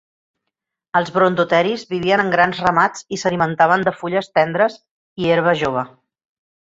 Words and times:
Els 0.99 1.11
brontoteris 1.17 1.83
vivien 1.91 2.23
en 2.25 2.33
grans 2.35 2.61
ramats 2.67 3.05
i 3.17 3.19
s'alimentaven 3.25 3.85
de 3.89 3.93
fulles 4.01 4.33
tendres 4.39 4.79
i 5.25 5.31
herba 5.37 5.55
jove. 5.65 5.85